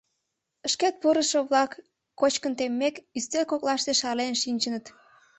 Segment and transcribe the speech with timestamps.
[0.71, 1.71] Шкет пурышо-влак,
[2.19, 4.85] кочкын теммек, ӱстел коклаште шарлен шинчыныт.